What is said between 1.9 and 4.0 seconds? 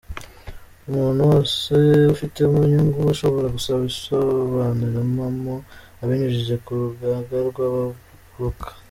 ubifitemo inyungu ashobora gusaba